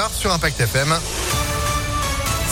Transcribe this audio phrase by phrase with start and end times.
[0.00, 1.19] 9h sur Impact FM.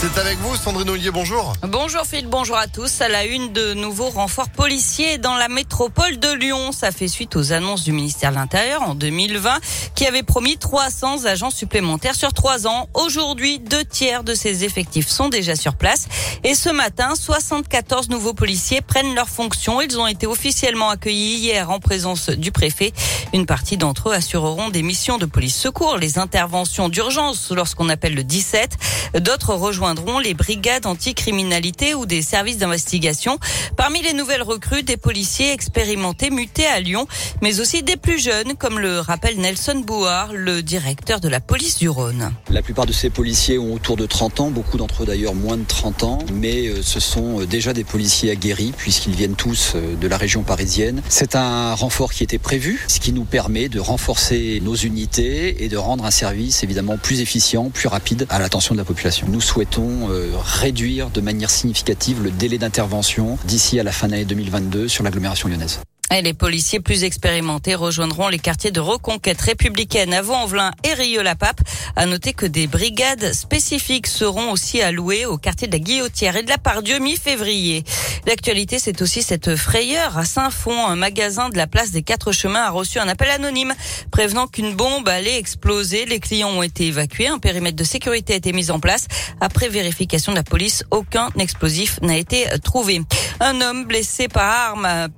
[0.00, 1.54] C'est avec vous, Sandrine Ollier, bonjour.
[1.62, 3.00] Bonjour Phil, bonjour à tous.
[3.00, 6.70] À la une de nouveaux renforts policiers dans la métropole de Lyon.
[6.70, 9.58] Ça fait suite aux annonces du ministère de l'Intérieur en 2020
[9.96, 12.88] qui avait promis 300 agents supplémentaires sur trois ans.
[12.94, 16.06] Aujourd'hui, deux tiers de ces effectifs sont déjà sur place.
[16.44, 19.80] Et ce matin, 74 nouveaux policiers prennent leurs fonctions.
[19.80, 22.92] Ils ont été officiellement accueillis hier en présence du préfet.
[23.34, 28.14] Une partie d'entre eux assureront des missions de police secours, les interventions d'urgence lorsqu'on appelle
[28.14, 28.76] le 17.
[29.18, 29.87] D'autres rejoindront
[30.22, 33.38] les brigades anticriminalité ou des services d'investigation.
[33.76, 37.06] Parmi les nouvelles recrues, des policiers expérimentés mutés à Lyon,
[37.42, 41.78] mais aussi des plus jeunes, comme le rappelle Nelson Bouard, le directeur de la police
[41.78, 42.32] du Rhône.
[42.50, 45.56] La plupart de ces policiers ont autour de 30 ans, beaucoup d'entre eux d'ailleurs moins
[45.56, 49.72] de 30 ans, mais euh, ce sont euh, déjà des policiers aguerris puisqu'ils viennent tous
[49.74, 51.02] euh, de la région parisienne.
[51.08, 55.68] C'est un renfort qui était prévu, ce qui nous permet de renforcer nos unités et
[55.68, 59.26] de rendre un service évidemment plus efficient, plus rapide à l'attention de la population.
[59.30, 64.12] Nous souhaitons euh, réduire de manière significative le délai d'intervention d'ici à la fin de
[64.12, 65.80] l'année 2022 sur l'agglomération lyonnaise?
[66.10, 71.60] Et les policiers plus expérimentés rejoindront les quartiers de reconquête républicaine à Vaux-en-Velin et Rieux-la-Pape.
[71.96, 76.42] À noter que des brigades spécifiques seront aussi allouées au quartier de la Guillotière et
[76.42, 77.84] de la Pardieu mi-février.
[78.26, 80.86] L'actualité, c'est aussi cette frayeur à Saint-Fond.
[80.86, 83.74] Un magasin de la place des Quatre Chemins a reçu un appel anonyme
[84.10, 86.06] prévenant qu'une bombe allait exploser.
[86.06, 87.28] Les clients ont été évacués.
[87.28, 89.08] Un périmètre de sécurité a été mis en place.
[89.42, 93.02] Après vérification de la police, aucun explosif n'a été trouvé.
[93.40, 95.08] Un homme blessé par arme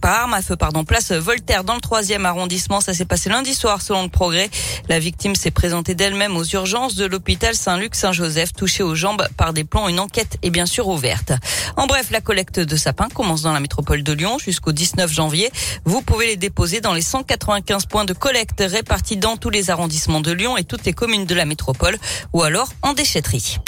[0.00, 2.80] par arme à feu, pardon, place Voltaire dans le troisième arrondissement.
[2.80, 4.50] Ça s'est passé lundi soir selon le progrès.
[4.88, 9.64] La victime s'est présentée d'elle-même aux urgences de l'hôpital Saint-Luc-Saint-Joseph, touchée aux jambes par des
[9.64, 9.88] plombs.
[9.88, 11.32] Une enquête est bien sûr ouverte.
[11.76, 15.50] En bref, la collecte de sapins commence dans la métropole de Lyon jusqu'au 19 janvier.
[15.84, 20.20] Vous pouvez les déposer dans les 195 points de collecte répartis dans tous les arrondissements
[20.20, 21.98] de Lyon et toutes les communes de la métropole
[22.32, 23.58] ou alors en déchetterie.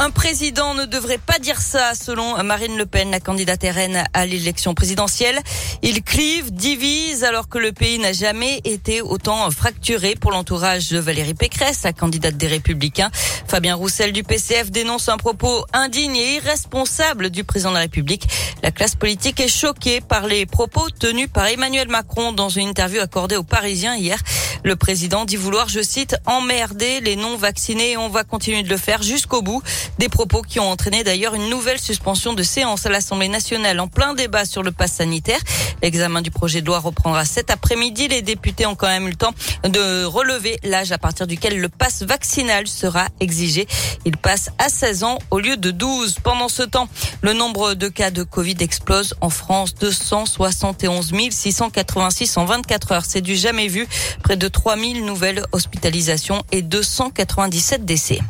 [0.00, 4.26] Un président ne devrait pas dire ça, selon Marine Le Pen, la candidate RN à
[4.26, 5.40] l'élection présidentielle.
[5.82, 11.00] Il clive, divise, alors que le pays n'a jamais été autant fracturé pour l'entourage de
[11.00, 13.10] Valérie Pécresse, la candidate des Républicains.
[13.48, 18.28] Fabien Roussel du PCF dénonce un propos indigne et irresponsable du président de la République.
[18.62, 23.00] La classe politique est choquée par les propos tenus par Emmanuel Macron dans une interview
[23.00, 24.20] accordée aux Parisiens hier.
[24.64, 28.76] Le président dit vouloir, je cite, emmerder les non-vaccinés et on va continuer de le
[28.76, 29.62] faire jusqu'au bout.
[29.98, 33.88] Des propos qui ont entraîné d'ailleurs une nouvelle suspension de séance à l'Assemblée nationale en
[33.88, 35.40] plein débat sur le pass sanitaire.
[35.82, 38.06] L'examen du projet de loi reprendra cet après-midi.
[38.06, 41.68] Les députés ont quand même eu le temps de relever l'âge à partir duquel le
[41.68, 43.66] pass vaccinal sera exigé.
[44.04, 46.20] Il passe à 16 ans au lieu de 12.
[46.22, 46.88] Pendant ce temps,
[47.22, 49.74] le nombre de cas de Covid explose en France.
[49.74, 53.04] 271 686 en 24 heures.
[53.04, 53.88] C'est du jamais vu.
[54.22, 58.20] Près de 3000 nouvelles hospitalisations et 297 décès.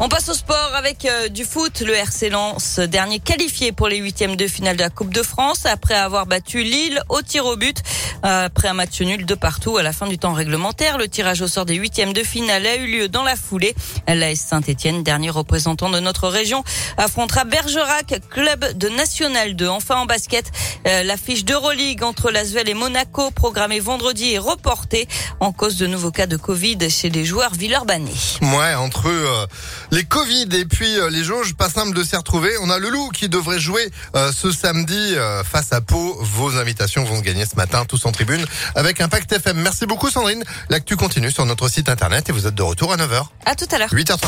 [0.00, 1.80] On passe au sport avec euh, du foot.
[1.86, 5.66] Le RC Lens, dernier qualifié pour les huitièmes de finale de la Coupe de France,
[5.66, 7.80] après avoir battu Lille au tir au but.
[8.26, 11.46] Après un match nul de partout à la fin du temps réglementaire, le tirage au
[11.46, 13.74] sort des huitièmes de finale a eu lieu dans la foulée.
[14.08, 16.64] L'AS Saint-Etienne, dernier représentant de notre région,
[16.96, 19.68] affrontera Bergerac, club de National 2.
[19.68, 20.50] Enfin en basket,
[20.86, 25.06] euh, l'affiche d'Euroleague entre Lasvel et Monaco, programmée vendredi, est reportée
[25.40, 28.10] en cause de nouveaux cas de Covid chez les joueurs villeurbanais.
[28.40, 29.46] Ouais, entre euh,
[29.94, 32.50] les Covid et puis euh, les jauges, pas simple de s'y retrouver.
[32.60, 33.90] On a le loup qui devrait jouer
[34.32, 36.16] ce samedi face à Pau.
[36.20, 38.44] Vos invitations vont gagner ce matin, tous en tribune,
[38.74, 39.60] avec Impact FM.
[39.60, 40.44] Merci beaucoup Sandrine.
[40.68, 43.26] L'actu continue sur notre site internet et vous êtes de retour à 9h.
[43.46, 43.90] À tout à l'heure.
[43.90, 44.18] 8h34.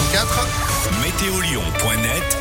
[1.03, 2.39] Météolion.net